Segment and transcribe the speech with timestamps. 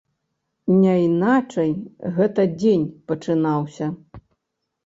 [0.85, 1.69] Няйначай,
[2.15, 3.93] гэта дзень пачынаўся.